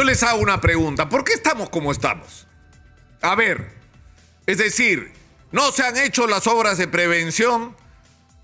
Yo 0.00 0.04
les 0.04 0.22
hago 0.22 0.40
una 0.40 0.62
pregunta, 0.62 1.10
¿por 1.10 1.24
qué 1.24 1.34
estamos 1.34 1.68
como 1.68 1.92
estamos? 1.92 2.46
A 3.20 3.34
ver, 3.34 3.70
es 4.46 4.56
decir, 4.56 5.12
no 5.52 5.72
se 5.72 5.82
han 5.82 5.98
hecho 5.98 6.26
las 6.26 6.46
obras 6.46 6.78
de 6.78 6.88
prevención 6.88 7.76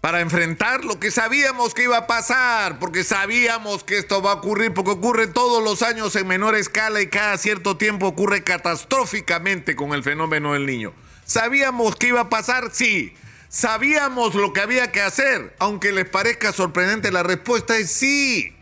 para 0.02 0.20
enfrentar 0.20 0.84
lo 0.84 1.00
que 1.00 1.10
sabíamos 1.10 1.72
que 1.72 1.84
iba 1.84 1.96
a 1.96 2.06
pasar, 2.06 2.78
porque 2.78 3.04
sabíamos 3.04 3.84
que 3.84 3.96
esto 3.96 4.20
va 4.20 4.32
a 4.32 4.34
ocurrir, 4.34 4.74
porque 4.74 4.90
ocurre 4.90 5.28
todos 5.28 5.64
los 5.64 5.80
años 5.80 6.14
en 6.16 6.26
menor 6.26 6.56
escala 6.56 7.00
y 7.00 7.06
cada 7.06 7.38
cierto 7.38 7.78
tiempo 7.78 8.06
ocurre 8.06 8.44
catastróficamente 8.44 9.76
con 9.76 9.94
el 9.94 10.02
fenómeno 10.02 10.52
del 10.52 10.66
niño. 10.66 10.92
¿Sabíamos 11.24 11.96
que 11.96 12.08
iba 12.08 12.20
a 12.20 12.28
pasar? 12.28 12.68
Sí. 12.70 13.14
¿Sabíamos 13.48 14.34
lo 14.34 14.52
que 14.52 14.60
había 14.60 14.92
que 14.92 15.00
hacer? 15.00 15.56
Aunque 15.58 15.92
les 15.92 16.06
parezca 16.06 16.52
sorprendente, 16.52 17.10
la 17.10 17.22
respuesta 17.22 17.78
es 17.78 17.90
sí. 17.90 18.55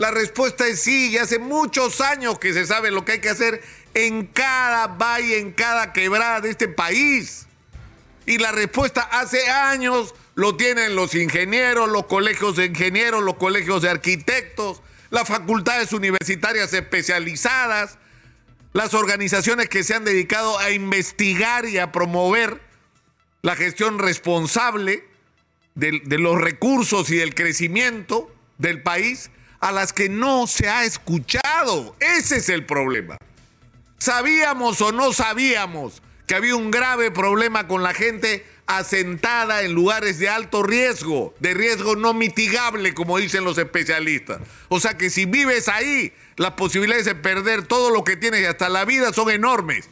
La 0.00 0.10
respuesta 0.10 0.66
es 0.66 0.80
sí, 0.80 1.10
y 1.10 1.18
hace 1.18 1.38
muchos 1.38 2.00
años 2.00 2.38
que 2.38 2.54
se 2.54 2.64
sabe 2.64 2.90
lo 2.90 3.04
que 3.04 3.12
hay 3.12 3.20
que 3.20 3.28
hacer 3.28 3.62
en 3.92 4.26
cada 4.28 4.86
valle, 4.86 5.38
en 5.38 5.52
cada 5.52 5.92
quebrada 5.92 6.40
de 6.40 6.48
este 6.48 6.68
país. 6.68 7.46
Y 8.24 8.38
la 8.38 8.50
respuesta 8.50 9.02
hace 9.02 9.50
años 9.50 10.14
lo 10.36 10.56
tienen 10.56 10.96
los 10.96 11.14
ingenieros, 11.14 11.90
los 11.90 12.06
colegios 12.06 12.56
de 12.56 12.64
ingenieros, 12.64 13.22
los 13.22 13.34
colegios 13.34 13.82
de 13.82 13.90
arquitectos, 13.90 14.80
las 15.10 15.28
facultades 15.28 15.92
universitarias 15.92 16.72
especializadas, 16.72 17.98
las 18.72 18.94
organizaciones 18.94 19.68
que 19.68 19.84
se 19.84 19.92
han 19.92 20.06
dedicado 20.06 20.58
a 20.60 20.70
investigar 20.70 21.66
y 21.66 21.76
a 21.76 21.92
promover 21.92 22.62
la 23.42 23.54
gestión 23.54 23.98
responsable 23.98 25.04
de, 25.74 26.00
de 26.02 26.18
los 26.18 26.40
recursos 26.40 27.10
y 27.10 27.16
del 27.16 27.34
crecimiento 27.34 28.34
del 28.56 28.82
país 28.82 29.30
a 29.60 29.72
las 29.72 29.92
que 29.92 30.08
no 30.08 30.46
se 30.46 30.68
ha 30.68 30.84
escuchado. 30.84 31.94
Ese 32.00 32.38
es 32.38 32.48
el 32.48 32.64
problema. 32.64 33.16
¿Sabíamos 33.98 34.80
o 34.80 34.92
no 34.92 35.12
sabíamos 35.12 36.02
que 36.26 36.34
había 36.34 36.56
un 36.56 36.70
grave 36.70 37.10
problema 37.10 37.68
con 37.68 37.82
la 37.82 37.92
gente 37.92 38.46
asentada 38.66 39.62
en 39.62 39.72
lugares 39.72 40.18
de 40.18 40.28
alto 40.28 40.62
riesgo, 40.62 41.34
de 41.40 41.54
riesgo 41.54 41.96
no 41.96 42.14
mitigable, 42.14 42.94
como 42.94 43.18
dicen 43.18 43.44
los 43.44 43.58
especialistas? 43.58 44.40
O 44.68 44.80
sea 44.80 44.96
que 44.96 45.10
si 45.10 45.26
vives 45.26 45.68
ahí, 45.68 46.12
las 46.36 46.52
posibilidades 46.52 47.04
de 47.04 47.14
perder 47.14 47.66
todo 47.66 47.90
lo 47.90 48.04
que 48.04 48.16
tienes 48.16 48.40
y 48.40 48.46
hasta 48.46 48.70
la 48.70 48.86
vida 48.86 49.12
son 49.12 49.30
enormes. 49.30 49.90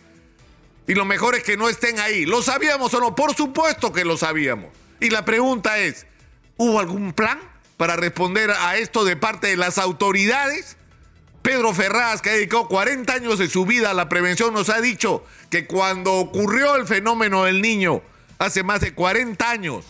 Y 0.87 0.95
lo 0.95 1.05
mejor 1.05 1.35
es 1.35 1.42
que 1.42 1.59
no 1.59 1.69
estén 1.69 2.01
ahí. 2.01 2.25
¿Lo 2.25 2.41
sabíamos 2.41 2.95
o 2.95 3.01
no? 3.01 3.14
Por 3.14 3.35
supuesto 3.35 3.92
que 3.92 4.07
lo 4.07 4.17
sabíamos. 4.17 4.70
Y 5.01 5.11
la 5.11 5.27
pregunta 5.27 5.79
es, 5.79 6.07
¿hubo 6.57 6.81
algún 6.81 7.12
plan? 7.12 7.39
Para 7.79 7.97
responder 7.97 8.51
a 8.51 8.77
esto 8.77 9.05
de 9.05 9.17
parte 9.17 9.47
de 9.47 9.57
las 9.57 9.79
autoridades. 9.79 10.77
Pedro 11.41 11.73
Ferraz, 11.73 12.20
que 12.20 12.29
ha 12.29 12.35
dedicado 12.35 12.69
40 12.69 13.11
años 13.11 13.39
de 13.39 13.48
su 13.48 13.65
vida 13.65 13.91
a 13.91 13.95
la 13.95 14.11
prevención, 14.11 14.53
nos 14.53 14.69
ha 14.69 14.83
dicho 14.83 15.25
que 15.48 15.67
cuando 15.67 16.15
ocurrió 16.15 16.75
el 16.75 16.87
fenómeno 16.87 17.45
del 17.45 17.62
niño 17.62 18.03
hace 18.39 18.65
más 18.65 18.81
de 18.81 18.93
40 18.93 19.48
años, 19.48 19.85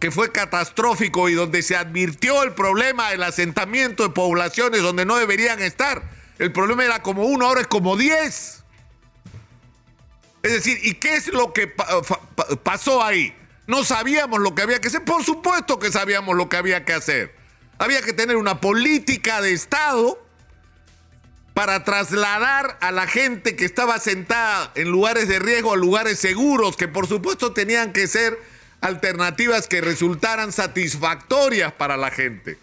que 0.00 0.10
fue 0.10 0.32
catastrófico 0.32 1.28
y 1.28 1.34
donde 1.34 1.62
se 1.62 1.76
advirtió 1.76 2.42
el 2.42 2.52
problema 2.52 3.10
del 3.10 3.22
asentamiento 3.22 4.02
de 4.02 4.10
poblaciones 4.10 4.82
donde 4.82 5.06
no 5.06 5.16
deberían 5.16 5.62
estar, 5.62 6.02
el 6.40 6.52
problema 6.52 6.84
era 6.84 7.00
como 7.00 7.24
uno, 7.24 7.46
ahora 7.46 7.60
es 7.60 7.68
como 7.68 7.96
10. 7.96 8.64
Es 10.42 10.52
decir, 10.52 10.78
¿y 10.82 10.94
qué 10.94 11.14
es 11.14 11.28
lo 11.28 11.52
que 11.52 11.72
pasó 12.64 13.02
ahí? 13.02 13.34
No 13.66 13.84
sabíamos 13.84 14.40
lo 14.40 14.54
que 14.54 14.62
había 14.62 14.80
que 14.80 14.88
hacer. 14.88 15.04
Por 15.04 15.24
supuesto 15.24 15.78
que 15.78 15.90
sabíamos 15.90 16.36
lo 16.36 16.48
que 16.48 16.56
había 16.56 16.84
que 16.84 16.92
hacer. 16.92 17.34
Había 17.78 18.02
que 18.02 18.12
tener 18.12 18.36
una 18.36 18.60
política 18.60 19.40
de 19.40 19.52
Estado 19.52 20.22
para 21.54 21.84
trasladar 21.84 22.76
a 22.80 22.90
la 22.90 23.06
gente 23.06 23.56
que 23.56 23.64
estaba 23.64 23.98
sentada 24.00 24.72
en 24.74 24.90
lugares 24.90 25.28
de 25.28 25.38
riesgo 25.38 25.72
a 25.72 25.76
lugares 25.76 26.18
seguros, 26.18 26.76
que 26.76 26.88
por 26.88 27.06
supuesto 27.06 27.52
tenían 27.52 27.92
que 27.92 28.08
ser 28.08 28.38
alternativas 28.80 29.68
que 29.68 29.80
resultaran 29.80 30.52
satisfactorias 30.52 31.72
para 31.72 31.96
la 31.96 32.10
gente. 32.10 32.58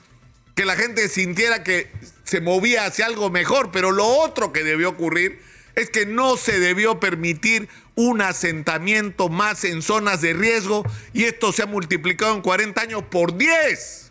Que 0.55 0.65
la 0.65 0.75
gente 0.75 1.07
sintiera 1.07 1.63
que 1.63 1.89
se 2.25 2.41
movía 2.41 2.85
hacia 2.85 3.05
algo 3.05 3.29
mejor, 3.29 3.71
pero 3.71 3.91
lo 3.91 4.05
otro 4.05 4.51
que 4.51 4.63
debió 4.63 4.89
ocurrir 4.89 5.41
es 5.75 5.89
que 5.89 6.05
no 6.05 6.37
se 6.37 6.59
debió 6.59 6.99
permitir 6.99 7.69
un 7.95 8.21
asentamiento 8.21 9.29
más 9.29 9.63
en 9.63 9.81
zonas 9.81 10.21
de 10.21 10.33
riesgo 10.33 10.83
y 11.13 11.25
esto 11.25 11.51
se 11.51 11.63
ha 11.63 11.67
multiplicado 11.67 12.35
en 12.35 12.41
40 12.41 12.81
años 12.81 13.03
por 13.09 13.37
10. 13.37 14.09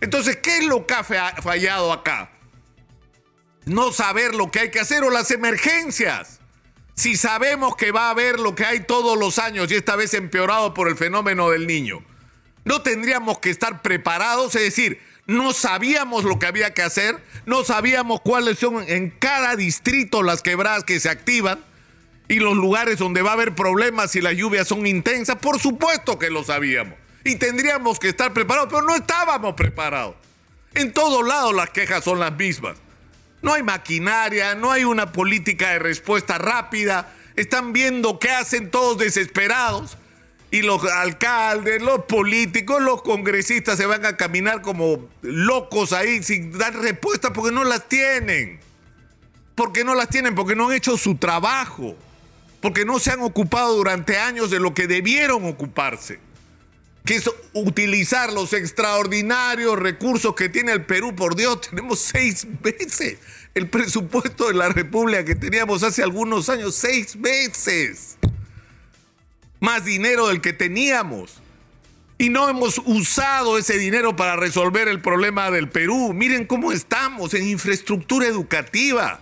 Entonces, 0.00 0.36
¿qué 0.36 0.58
es 0.58 0.64
lo 0.64 0.86
que 0.86 0.94
ha 0.94 1.04
fallado 1.04 1.92
acá? 1.92 2.30
No 3.66 3.92
saber 3.92 4.34
lo 4.34 4.50
que 4.50 4.60
hay 4.60 4.70
que 4.70 4.80
hacer 4.80 5.02
o 5.04 5.10
las 5.10 5.30
emergencias. 5.30 6.40
Si 6.94 7.16
sabemos 7.16 7.76
que 7.76 7.92
va 7.92 8.08
a 8.08 8.10
haber 8.10 8.40
lo 8.40 8.54
que 8.54 8.64
hay 8.64 8.80
todos 8.80 9.18
los 9.18 9.38
años 9.38 9.70
y 9.70 9.74
esta 9.74 9.96
vez 9.96 10.14
empeorado 10.14 10.74
por 10.74 10.88
el 10.88 10.96
fenómeno 10.96 11.50
del 11.50 11.66
niño, 11.66 12.02
no 12.64 12.82
tendríamos 12.82 13.38
que 13.38 13.50
estar 13.50 13.82
preparados, 13.82 14.54
es 14.54 14.62
decir, 14.62 15.00
no 15.30 15.52
sabíamos 15.52 16.24
lo 16.24 16.40
que 16.40 16.46
había 16.46 16.74
que 16.74 16.82
hacer, 16.82 17.16
no 17.46 17.62
sabíamos 17.62 18.20
cuáles 18.20 18.58
son 18.58 18.84
en 18.88 19.10
cada 19.10 19.54
distrito 19.54 20.24
las 20.24 20.42
quebradas 20.42 20.82
que 20.82 20.98
se 20.98 21.08
activan 21.08 21.60
y 22.26 22.40
los 22.40 22.56
lugares 22.56 22.98
donde 22.98 23.22
va 23.22 23.30
a 23.30 23.34
haber 23.34 23.54
problemas 23.54 24.10
si 24.10 24.20
las 24.20 24.34
lluvias 24.34 24.66
son 24.66 24.88
intensas, 24.88 25.36
por 25.36 25.60
supuesto 25.60 26.18
que 26.18 26.30
lo 26.30 26.42
sabíamos. 26.42 26.98
Y 27.22 27.36
tendríamos 27.36 28.00
que 28.00 28.08
estar 28.08 28.32
preparados, 28.32 28.70
pero 28.72 28.82
no 28.82 28.96
estábamos 28.96 29.54
preparados. 29.54 30.16
En 30.74 30.92
todos 30.92 31.24
lados 31.24 31.54
las 31.54 31.70
quejas 31.70 32.02
son 32.02 32.18
las 32.18 32.32
mismas. 32.36 32.78
No 33.40 33.54
hay 33.54 33.62
maquinaria, 33.62 34.56
no 34.56 34.72
hay 34.72 34.82
una 34.82 35.12
política 35.12 35.70
de 35.70 35.78
respuesta 35.78 36.38
rápida. 36.38 37.14
Están 37.36 37.72
viendo 37.72 38.18
qué 38.18 38.30
hacen 38.30 38.68
todos 38.68 38.98
desesperados. 38.98 39.96
Y 40.50 40.62
los 40.62 40.84
alcaldes, 40.84 41.80
los 41.80 42.04
políticos, 42.06 42.82
los 42.82 43.02
congresistas 43.02 43.78
se 43.78 43.86
van 43.86 44.04
a 44.04 44.16
caminar 44.16 44.62
como 44.62 45.08
locos 45.22 45.92
ahí 45.92 46.22
sin 46.22 46.56
dar 46.58 46.74
respuesta 46.74 47.32
porque 47.32 47.52
no 47.52 47.64
las 47.64 47.88
tienen. 47.88 48.58
Porque 49.54 49.84
no 49.84 49.94
las 49.94 50.08
tienen, 50.08 50.34
porque 50.34 50.56
no 50.56 50.68
han 50.68 50.74
hecho 50.74 50.96
su 50.96 51.16
trabajo 51.16 51.96
porque 52.60 52.84
no 52.84 52.98
se 52.98 53.10
han 53.10 53.22
ocupado 53.22 53.76
durante 53.76 54.18
años 54.18 54.50
de 54.50 54.60
lo 54.60 54.74
que 54.74 54.86
debieron 54.86 55.46
ocuparse, 55.46 56.20
que 57.04 57.16
es 57.16 57.30
utilizar 57.54 58.32
los 58.32 58.52
extraordinarios 58.52 59.78
recursos 59.78 60.34
que 60.34 60.48
tiene 60.48 60.72
el 60.72 60.84
Perú. 60.84 61.14
Por 61.14 61.36
Dios, 61.36 61.60
tenemos 61.70 62.00
seis 62.00 62.46
veces 62.62 63.18
el 63.54 63.68
presupuesto 63.68 64.48
de 64.48 64.54
la 64.54 64.68
República 64.68 65.24
que 65.24 65.34
teníamos 65.34 65.82
hace 65.82 66.02
algunos 66.02 66.48
años, 66.48 66.74
seis 66.74 67.20
veces. 67.20 68.16
Más 69.60 69.84
dinero 69.84 70.28
del 70.28 70.40
que 70.40 70.52
teníamos. 70.52 71.40
Y 72.18 72.28
no 72.28 72.48
hemos 72.48 72.80
usado 72.84 73.56
ese 73.56 73.78
dinero 73.78 74.16
para 74.16 74.36
resolver 74.36 74.88
el 74.88 75.00
problema 75.00 75.50
del 75.50 75.68
Perú. 75.68 76.12
Miren 76.12 76.46
cómo 76.46 76.72
estamos 76.72 77.32
en 77.34 77.48
infraestructura 77.48 78.26
educativa 78.26 79.20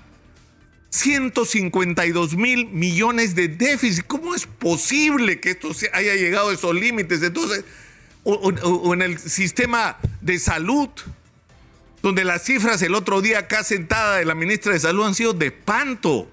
152 0.91 2.35
mil 2.35 2.67
millones 2.69 3.35
de 3.35 3.49
déficit. 3.49 4.07
¿Cómo 4.07 4.35
es 4.35 4.47
posible 4.47 5.41
que 5.41 5.51
esto 5.51 5.71
haya 5.93 6.15
llegado 6.15 6.51
a 6.51 6.55
esos 6.55 6.75
límites? 6.75 7.23
Entonces, 7.23 7.65
o, 8.25 8.93
en 8.95 9.03
el 9.03 9.19
sistema 9.19 9.99
de 10.21 10.39
salud, 10.39 10.89
donde 12.03 12.25
las 12.25 12.43
cifras 12.45 12.83
el 12.83 12.95
otro 12.95 13.21
día 13.21 13.41
acá 13.41 13.65
sentada 13.65 14.17
de 14.17 14.25
la 14.25 14.35
ministra 14.35 14.73
de 14.73 14.81
Salud 14.81 15.07
han 15.07 15.15
sido 15.15 15.33
de 15.33 15.47
espanto. 15.47 16.31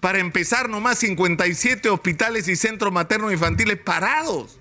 Para 0.00 0.18
empezar, 0.18 0.68
nomás 0.68 0.98
57 0.98 1.88
hospitales 1.90 2.48
y 2.48 2.56
centros 2.56 2.92
maternos 2.92 3.32
infantiles 3.32 3.76
parados. 3.76 4.58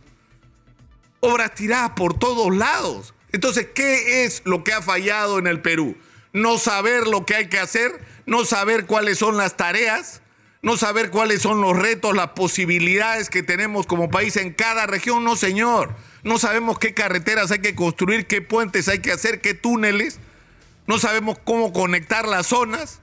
Obras 1.22 1.55
tiradas 1.55 1.91
por 1.91 2.17
todos 2.17 2.55
lados. 2.55 3.13
Entonces, 3.31 3.67
¿qué 3.73 4.25
es 4.25 4.41
lo 4.45 4.63
que 4.63 4.73
ha 4.73 4.81
fallado 4.81 5.39
en 5.39 5.47
el 5.47 5.61
Perú? 5.61 5.95
No 6.33 6.57
saber 6.57 7.07
lo 7.07 7.25
que 7.25 7.35
hay 7.35 7.47
que 7.47 7.59
hacer 7.59 8.00
no 8.29 8.45
saber 8.45 8.85
cuáles 8.85 9.18
son 9.18 9.38
las 9.38 9.57
tareas, 9.57 10.21
no 10.62 10.77
saber 10.77 11.09
cuáles 11.09 11.41
son 11.41 11.62
los 11.62 11.75
retos, 11.75 12.15
las 12.15 12.30
posibilidades 12.30 13.30
que 13.30 13.44
tenemos 13.44 13.88
como 13.88 14.12
país 14.12 14.38
en 14.38 14.53
cada 14.53 14.86
región, 14.86 15.24
no 15.24 15.36
señor. 15.36 15.95
No 16.24 16.38
sabemos 16.38 16.77
qué 16.77 16.94
carreteras 16.94 17.50
hay 17.50 17.59
que 17.59 17.75
construir, 17.75 18.27
qué 18.27 18.41
puentes 18.41 18.88
hay 18.88 19.00
que 19.00 19.12
hacer, 19.12 19.41
qué 19.41 19.56
túneles. 19.56 20.19
No 20.86 21.00
sabemos 21.00 21.39
cómo 21.44 21.74
conectar 21.74 22.27
las 22.27 22.47
zonas. 22.47 23.00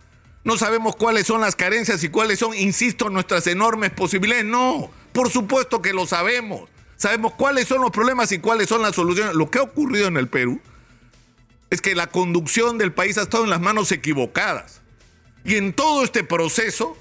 No 0.46 0.56
sabemos 0.56 0.94
cuáles 0.94 1.26
son 1.26 1.40
las 1.40 1.56
carencias 1.56 2.04
y 2.04 2.08
cuáles 2.08 2.38
son, 2.38 2.54
insisto, 2.54 3.10
nuestras 3.10 3.48
enormes 3.48 3.90
posibilidades. 3.90 4.44
No, 4.44 4.88
por 5.12 5.28
supuesto 5.28 5.82
que 5.82 5.92
lo 5.92 6.06
sabemos. 6.06 6.70
Sabemos 6.96 7.32
cuáles 7.34 7.66
son 7.66 7.80
los 7.80 7.90
problemas 7.90 8.30
y 8.30 8.38
cuáles 8.38 8.68
son 8.68 8.80
las 8.80 8.94
soluciones. 8.94 9.34
Lo 9.34 9.50
que 9.50 9.58
ha 9.58 9.62
ocurrido 9.62 10.06
en 10.06 10.16
el 10.16 10.28
Perú 10.28 10.60
es 11.68 11.80
que 11.80 11.96
la 11.96 12.06
conducción 12.06 12.78
del 12.78 12.92
país 12.92 13.18
ha 13.18 13.22
estado 13.22 13.42
en 13.42 13.50
las 13.50 13.60
manos 13.60 13.90
equivocadas. 13.90 14.82
Y 15.44 15.56
en 15.56 15.72
todo 15.72 16.04
este 16.04 16.22
proceso, 16.22 16.96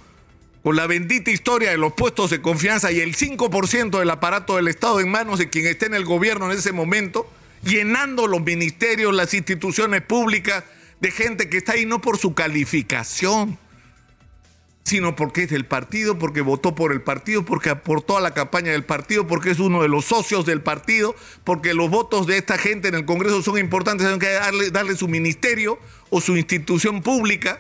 con 0.64 0.76
la 0.76 0.88
bendita 0.88 1.30
historia 1.30 1.70
de 1.70 1.78
los 1.78 1.94
puestos 1.94 2.32
de 2.32 2.42
confianza 2.42 2.92
y 2.92 3.00
el 3.00 3.16
5% 3.16 4.00
del 4.00 4.10
aparato 4.10 4.56
del 4.56 4.70
Estado 4.70 5.02
en 5.02 5.12
manos 5.12 5.38
de 5.38 5.52
quien 5.52 5.68
esté 5.68 5.86
en 5.86 5.94
el 5.94 6.04
gobierno 6.06 6.52
en 6.52 6.58
ese 6.58 6.72
momento, 6.72 7.30
llenando 7.64 8.26
los 8.26 8.42
ministerios, 8.42 9.14
las 9.14 9.36
instituciones 9.36 10.02
públicas 10.02 10.64
de 11.00 11.12
gente 11.12 11.50
que 11.50 11.58
está 11.58 11.74
ahí 11.74 11.86
no 11.86 12.02
por 12.02 12.18
su 12.18 12.34
calificación, 12.34 13.58
sino 14.84 15.16
porque 15.16 15.44
es 15.44 15.50
del 15.50 15.66
partido, 15.66 16.20
porque 16.20 16.42
votó 16.42 16.76
por 16.76 16.92
el 16.92 17.02
partido, 17.02 17.44
porque 17.44 17.72
aportó 17.72 18.18
a 18.18 18.22
la 18.22 18.36
campaña 18.36 18.72
del 18.72 18.86
partido, 18.86 19.26
porque 19.26 19.50
es 19.50 19.60
uno 19.60 19.82
de 19.82 19.88
los 19.88 20.06
socios 20.06 20.46
del 20.46 20.62
partido, 20.62 21.16
porque 21.44 21.74
los 21.74 21.90
votos 21.90 22.28
de 22.28 22.38
esta 22.38 22.60
gente 22.60 22.88
en 22.88 22.96
el 22.96 23.06
Congreso 23.06 23.42
son 23.42 23.58
importantes, 23.58 24.06
hay 24.06 24.20
que 24.20 24.30
darle, 24.30 24.70
darle 24.70 24.96
su 24.96 25.08
ministerio 25.08 25.80
o 26.12 26.22
su 26.22 26.38
institución 26.38 27.02
pública. 27.02 27.60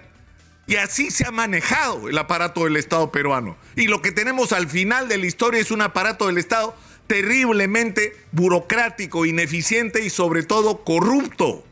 Y 0.68 0.76
así 0.76 1.12
se 1.12 1.28
ha 1.28 1.32
manejado 1.32 2.10
el 2.10 2.18
aparato 2.18 2.64
del 2.64 2.78
Estado 2.78 3.12
peruano. 3.12 3.58
Y 3.76 3.88
lo 3.88 4.02
que 4.02 4.12
tenemos 4.12 4.52
al 4.52 4.68
final 4.68 5.08
de 5.08 5.18
la 5.18 5.26
historia 5.26 5.60
es 5.60 5.72
un 5.72 5.82
aparato 5.82 6.28
del 6.28 6.38
Estado 6.38 6.76
terriblemente 7.08 8.16
burocrático, 8.32 9.26
ineficiente 9.26 10.04
y 10.04 10.10
sobre 10.10 10.44
todo 10.44 10.84
corrupto 10.84 11.64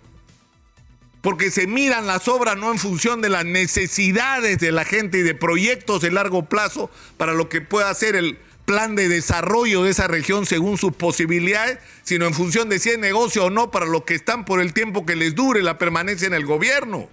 porque 1.23 1.51
se 1.51 1.67
miran 1.67 2.05
las 2.05 2.27
obras 2.27 2.57
no 2.57 2.69
en 2.69 2.77
función 2.77 3.21
de 3.21 3.29
las 3.29 3.45
necesidades 3.45 4.59
de 4.59 4.73
la 4.73 4.83
gente 4.83 5.19
y 5.19 5.21
de 5.21 5.33
proyectos 5.33 6.01
de 6.01 6.11
largo 6.11 6.49
plazo 6.49 6.91
para 7.15 7.31
lo 7.31 7.47
que 7.47 7.61
pueda 7.61 7.93
ser 7.93 8.17
el 8.17 8.37
plan 8.65 8.97
de 8.97 9.07
desarrollo 9.07 9.83
de 9.83 9.91
esa 9.91 10.07
región 10.07 10.45
según 10.45 10.77
sus 10.77 10.91
posibilidades, 10.91 11.79
sino 12.03 12.25
en 12.25 12.33
función 12.33 12.67
de 12.67 12.77
si 12.77 12.89
es 12.89 12.99
negocio 12.99 13.45
o 13.45 13.49
no 13.49 13.71
para 13.71 13.85
los 13.85 14.03
que 14.03 14.15
están 14.15 14.43
por 14.43 14.59
el 14.59 14.73
tiempo 14.73 15.05
que 15.05 15.15
les 15.15 15.33
dure 15.33 15.63
la 15.63 15.77
permanencia 15.77 16.27
en 16.27 16.33
el 16.33 16.45
gobierno. 16.45 17.07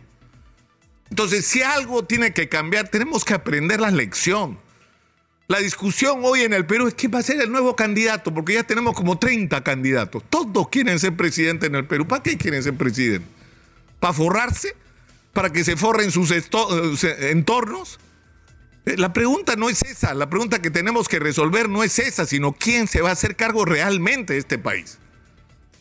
Entonces, 1.11 1.47
si 1.47 1.63
algo 1.63 2.05
tiene 2.05 2.33
que 2.33 2.49
cambiar, 2.49 2.89
tenemos 2.89 3.25
que 3.25 3.35
aprender 3.35 3.81
la 3.81 3.93
lección. 3.93 4.59
La 5.47 5.61
discusión 5.61 6.19
hoy 6.25 6.41
en 6.41 6.53
el 6.53 6.67
Perú 6.67 6.89
es 6.89 6.95
quién 6.95 7.13
va 7.15 7.21
a 7.21 7.23
ser 7.23 7.41
el 7.41 7.53
nuevo 7.53 7.77
candidato, 7.77 8.35
porque 8.35 8.55
ya 8.55 8.65
tenemos 8.65 8.97
como 8.97 9.21
30 9.21 9.63
candidatos. 9.63 10.25
Todos 10.29 10.69
quieren 10.69 10.99
ser 10.99 11.17
presidente 11.17 11.67
en 11.67 11.77
el 11.77 11.87
Perú. 11.87 12.09
¿Para 12.09 12.25
qué 12.25 12.37
quieren 12.37 12.61
ser 12.61 12.75
presidente? 12.75 13.40
Para 14.01 14.15
forrarse, 14.15 14.75
para 15.33 15.53
que 15.53 15.63
se 15.63 15.77
forren 15.77 16.11
sus 16.11 16.31
eh, 16.33 16.43
entornos. 17.31 18.01
Eh, 18.87 18.97
la 18.97 19.13
pregunta 19.13 19.57
no 19.57 19.69
es 19.69 19.83
esa, 19.83 20.15
la 20.15 20.29
pregunta 20.29 20.61
que 20.61 20.71
tenemos 20.71 21.09
que 21.09 21.19
resolver 21.19 21.69
no 21.69 21.85
es 21.85 21.99
esa, 21.99 22.27
sino 22.27 22.53
quién 22.53 22.89
se 22.89 23.03
va 23.03 23.11
a 23.11 23.13
hacer 23.13 23.37
cargo 23.37 23.65
realmente 23.65 24.33
de 24.33 24.39
este 24.39 24.59
país. 24.59 24.99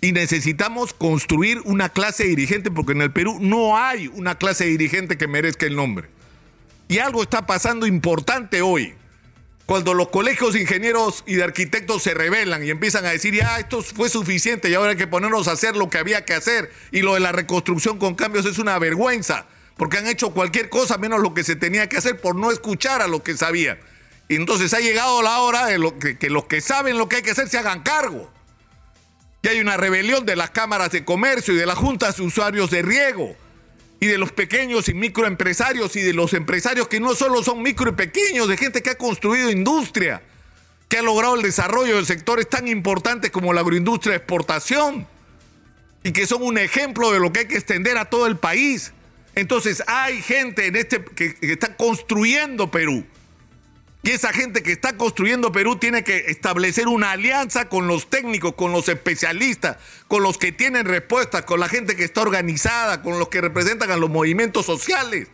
Y 0.01 0.11
necesitamos 0.11 0.93
construir 0.93 1.61
una 1.65 1.89
clase 1.89 2.25
dirigente 2.25 2.71
porque 2.71 2.91
en 2.91 3.01
el 3.01 3.11
Perú 3.11 3.37
no 3.41 3.77
hay 3.77 4.07
una 4.07 4.35
clase 4.35 4.65
dirigente 4.65 5.17
que 5.17 5.27
merezca 5.27 5.65
el 5.65 5.75
nombre. 5.75 6.09
Y 6.87 6.99
algo 6.99 7.21
está 7.21 7.45
pasando 7.45 7.85
importante 7.85 8.61
hoy 8.61 8.93
cuando 9.69 9.93
los 9.93 10.09
colegios 10.09 10.55
de 10.55 10.61
ingenieros 10.61 11.23
y 11.27 11.35
de 11.35 11.43
arquitectos 11.43 12.01
se 12.01 12.15
rebelan 12.15 12.65
y 12.65 12.71
empiezan 12.71 13.05
a 13.05 13.11
decir, 13.11 13.35
ya, 13.35 13.59
esto 13.59 13.83
fue 13.83 14.09
suficiente 14.09 14.67
y 14.67 14.73
ahora 14.73 14.93
hay 14.93 14.97
que 14.97 15.05
ponernos 15.05 15.47
a 15.47 15.51
hacer 15.51 15.75
lo 15.75 15.91
que 15.91 15.99
había 15.99 16.25
que 16.25 16.33
hacer, 16.33 16.71
y 16.91 17.03
lo 17.03 17.13
de 17.13 17.19
la 17.19 17.31
reconstrucción 17.31 17.99
con 17.99 18.15
cambios 18.15 18.47
es 18.47 18.57
una 18.57 18.79
vergüenza, 18.79 19.45
porque 19.77 19.99
han 19.99 20.07
hecho 20.07 20.31
cualquier 20.31 20.69
cosa 20.69 20.97
menos 20.97 21.19
lo 21.19 21.35
que 21.35 21.43
se 21.43 21.55
tenía 21.55 21.87
que 21.87 21.97
hacer 21.97 22.19
por 22.19 22.35
no 22.35 22.49
escuchar 22.49 23.03
a 23.03 23.07
lo 23.07 23.21
que 23.21 23.37
sabían. 23.37 23.77
Y 24.27 24.37
entonces 24.37 24.73
ha 24.73 24.79
llegado 24.79 25.21
la 25.21 25.37
hora 25.37 25.67
de 25.67 25.77
lo 25.77 25.99
que, 25.99 26.17
que 26.17 26.31
los 26.31 26.45
que 26.45 26.61
saben 26.61 26.97
lo 26.97 27.07
que 27.07 27.17
hay 27.17 27.21
que 27.21 27.29
hacer 27.29 27.47
se 27.47 27.59
hagan 27.59 27.83
cargo. 27.83 28.27
Y 29.43 29.49
hay 29.49 29.59
una 29.59 29.77
rebelión 29.77 30.25
de 30.25 30.35
las 30.35 30.49
cámaras 30.49 30.89
de 30.89 31.05
comercio 31.05 31.53
y 31.53 31.57
de 31.57 31.67
las 31.67 31.77
juntas 31.77 32.17
de 32.17 32.23
usuarios 32.23 32.71
de 32.71 32.81
riego 32.81 33.37
y 33.99 34.07
de 34.07 34.17
los 34.17 34.31
pequeños 34.31 34.87
y 34.87 34.93
microempresarios 34.93 35.95
y 35.95 36.01
de 36.01 36.13
los 36.13 36.33
empresarios 36.33 36.87
que 36.87 36.99
no 36.99 37.15
solo 37.15 37.43
son 37.43 37.61
micro 37.61 37.89
y 37.89 37.93
pequeños, 37.93 38.47
de 38.47 38.57
gente 38.57 38.81
que 38.81 38.91
ha 38.91 38.97
construido 38.97 39.51
industria, 39.51 40.21
que 40.87 40.99
ha 40.99 41.01
logrado 41.01 41.35
el 41.35 41.41
desarrollo 41.41 41.97
de 41.97 42.05
sectores 42.05 42.47
tan 42.47 42.67
importantes 42.67 43.31
como 43.31 43.53
la 43.53 43.61
agroindustria 43.61 44.11
de 44.11 44.17
exportación 44.17 45.07
y 46.03 46.11
que 46.11 46.25
son 46.25 46.43
un 46.43 46.57
ejemplo 46.57 47.11
de 47.11 47.19
lo 47.19 47.33
que 47.33 47.41
hay 47.41 47.47
que 47.47 47.55
extender 47.55 47.97
a 47.97 48.05
todo 48.05 48.25
el 48.27 48.37
país. 48.37 48.93
Entonces 49.35 49.83
hay 49.87 50.21
gente 50.21 50.67
en 50.67 50.75
este 50.75 51.03
que, 51.03 51.35
que 51.35 51.51
está 51.51 51.75
construyendo 51.75 52.71
Perú 52.71 53.05
y 54.01 54.11
esa 54.11 54.31
gente 54.31 54.63
que 54.63 54.71
está 54.71 54.95
construyendo 54.95 55.51
Perú 55.51 55.75
tiene 55.75 56.05
que 56.05 56.25
establecer 56.27 56.87
una 56.87 57.11
alianza 57.11 57.67
con 57.67 57.87
los 57.87 58.09
técnicos, 58.09 58.53
con 58.55 58.71
los 58.71 58.87
especialistas, 58.87 59.77
con 60.07 60.23
los 60.23 60.37
que 60.37 60.53
tienen 60.53 60.85
respuestas, 60.85 61.43
con 61.43 61.59
la 61.59 61.67
gente 61.67 61.97
que 61.97 62.05
está 62.05 62.21
organizada, 62.21 63.01
con 63.01 63.19
los 63.19 63.27
que 63.27 63.41
representan 63.41 63.91
a 63.91 63.97
los 63.97 64.09
movimientos 64.09 64.65
sociales, 64.65 65.27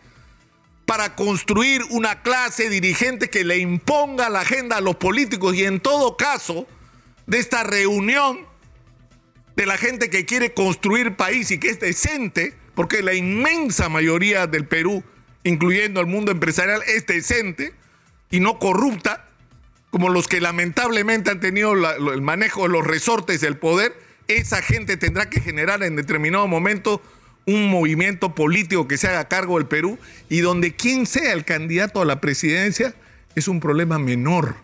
para 0.84 1.14
construir 1.14 1.82
una 1.90 2.22
clase 2.22 2.68
dirigente 2.68 3.30
que 3.30 3.44
le 3.44 3.58
imponga 3.58 4.28
la 4.30 4.40
agenda 4.40 4.76
a 4.76 4.80
los 4.80 4.96
políticos 4.96 5.54
y 5.54 5.64
en 5.64 5.78
todo 5.78 6.16
caso, 6.16 6.66
de 7.26 7.38
esta 7.38 7.62
reunión 7.64 8.46
de 9.54 9.66
la 9.66 9.76
gente 9.76 10.10
que 10.10 10.26
quiere 10.26 10.54
construir 10.54 11.16
país 11.16 11.50
y 11.50 11.58
que 11.58 11.70
es 11.70 11.80
decente, 11.80 12.54
porque 12.74 13.02
la 13.02 13.14
inmensa 13.14 13.88
mayoría 13.88 14.46
del 14.46 14.66
Perú, 14.66 15.04
incluyendo 15.44 16.00
el 16.00 16.06
mundo 16.06 16.32
empresarial, 16.32 16.82
es 16.86 17.06
decente 17.06 17.72
y 18.30 18.40
no 18.40 18.58
corrupta, 18.58 19.26
como 19.90 20.08
los 20.08 20.28
que 20.28 20.40
lamentablemente 20.40 21.30
han 21.30 21.40
tenido 21.40 21.72
el 21.72 22.22
manejo 22.22 22.64
de 22.64 22.68
los 22.68 22.86
resortes 22.86 23.40
del 23.40 23.56
poder, 23.56 23.96
esa 24.28 24.60
gente 24.60 24.96
tendrá 24.96 25.30
que 25.30 25.40
generar 25.40 25.82
en 25.82 25.96
determinado 25.96 26.46
momento 26.46 27.00
un 27.46 27.70
movimiento 27.70 28.34
político 28.34 28.88
que 28.88 28.98
se 28.98 29.08
haga 29.08 29.28
cargo 29.28 29.58
del 29.58 29.68
Perú 29.68 29.98
y 30.28 30.40
donde 30.40 30.74
quien 30.74 31.06
sea 31.06 31.32
el 31.32 31.44
candidato 31.44 32.02
a 32.02 32.04
la 32.04 32.20
presidencia 32.20 32.94
es 33.36 33.48
un 33.48 33.60
problema 33.60 33.98
menor, 33.98 34.56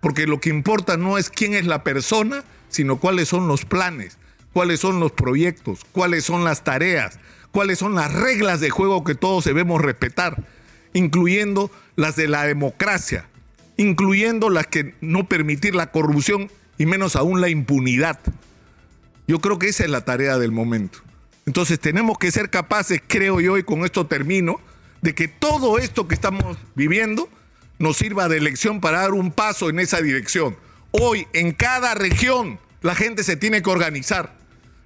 porque 0.00 0.26
lo 0.26 0.40
que 0.40 0.48
importa 0.48 0.96
no 0.96 1.18
es 1.18 1.30
quién 1.30 1.54
es 1.54 1.66
la 1.66 1.84
persona, 1.84 2.42
sino 2.68 2.98
cuáles 2.98 3.28
son 3.28 3.46
los 3.46 3.64
planes, 3.64 4.18
cuáles 4.52 4.80
son 4.80 4.98
los 4.98 5.12
proyectos, 5.12 5.86
cuáles 5.92 6.24
son 6.24 6.42
las 6.42 6.64
tareas, 6.64 7.20
cuáles 7.52 7.78
son 7.78 7.94
las 7.94 8.12
reglas 8.12 8.60
de 8.60 8.70
juego 8.70 9.04
que 9.04 9.14
todos 9.14 9.44
debemos 9.44 9.80
respetar 9.80 10.44
incluyendo 10.96 11.70
las 11.94 12.16
de 12.16 12.26
la 12.26 12.44
democracia, 12.44 13.28
incluyendo 13.76 14.48
las 14.48 14.66
que 14.66 14.94
no 15.02 15.28
permitir 15.28 15.74
la 15.74 15.90
corrupción 15.90 16.50
y 16.78 16.86
menos 16.86 17.16
aún 17.16 17.42
la 17.42 17.50
impunidad. 17.50 18.18
Yo 19.28 19.40
creo 19.40 19.58
que 19.58 19.68
esa 19.68 19.84
es 19.84 19.90
la 19.90 20.06
tarea 20.06 20.38
del 20.38 20.52
momento. 20.52 21.00
Entonces 21.44 21.78
tenemos 21.78 22.16
que 22.16 22.30
ser 22.30 22.48
capaces, 22.48 23.02
creo 23.06 23.40
yo, 23.40 23.58
y 23.58 23.62
con 23.62 23.84
esto 23.84 24.06
termino, 24.06 24.58
de 25.02 25.14
que 25.14 25.28
todo 25.28 25.78
esto 25.78 26.08
que 26.08 26.14
estamos 26.14 26.56
viviendo 26.74 27.28
nos 27.78 27.98
sirva 27.98 28.28
de 28.28 28.40
lección 28.40 28.80
para 28.80 29.00
dar 29.00 29.12
un 29.12 29.30
paso 29.30 29.68
en 29.68 29.78
esa 29.78 30.00
dirección. 30.00 30.56
Hoy 30.92 31.26
en 31.34 31.52
cada 31.52 31.94
región 31.94 32.58
la 32.80 32.94
gente 32.94 33.22
se 33.22 33.36
tiene 33.36 33.60
que 33.60 33.68
organizar. 33.68 34.34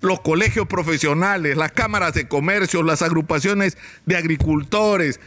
Los 0.00 0.20
colegios 0.20 0.66
profesionales, 0.66 1.56
las 1.56 1.72
cámaras 1.72 2.14
de 2.14 2.26
comercio, 2.26 2.82
las 2.82 3.02
agrupaciones 3.02 3.78
de 4.06 4.16
agricultores, 4.16 5.20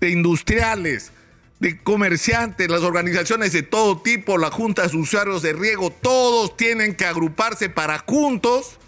de 0.00 0.10
industriales, 0.10 1.12
de 1.60 1.78
comerciantes, 1.82 2.70
las 2.70 2.82
organizaciones 2.82 3.52
de 3.52 3.62
todo 3.62 4.00
tipo, 4.00 4.38
las 4.38 4.50
juntas 4.50 4.92
de 4.92 4.98
usuarios 4.98 5.42
de 5.42 5.52
riego, 5.52 5.90
todos 5.90 6.56
tienen 6.56 6.94
que 6.94 7.04
agruparse 7.04 7.68
para 7.68 7.98
juntos, 7.98 8.78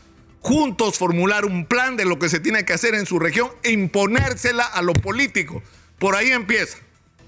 juntos 0.40 0.99
formular 0.99 1.45
un 1.45 1.67
plan 1.67 1.97
de 1.97 2.05
lo 2.05 2.19
que 2.19 2.29
se 2.29 2.40
tiene 2.40 2.64
que 2.64 2.73
hacer 2.73 2.95
en 2.95 3.07
su 3.07 3.19
región 3.19 3.50
e 3.62 3.73
imponérsela 3.73 4.64
a 4.64 4.83
los 4.83 4.99
políticos. 4.99 5.62
Por 5.99 6.14
ahí 6.14 6.31
empieza. 6.31 6.79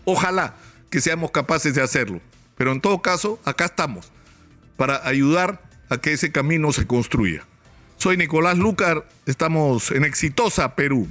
Ojalá 0.04 0.54
que 0.90 1.00
seamos 1.00 1.30
capaces 1.30 1.74
de 1.74 1.82
hacerlo. 1.82 2.20
Pero 2.56 2.72
en 2.72 2.80
todo 2.80 3.02
caso, 3.02 3.40
acá 3.44 3.64
estamos 3.64 4.12
para 4.76 5.06
ayudar 5.06 5.62
a 5.88 5.98
que 5.98 6.12
ese 6.12 6.32
camino 6.32 6.72
se 6.72 6.86
construya. 6.86 7.44
Soy 7.96 8.16
Nicolás 8.16 8.58
Lucar, 8.58 9.06
estamos 9.26 9.90
en 9.90 10.04
Exitosa, 10.04 10.74
Perú. 10.74 11.08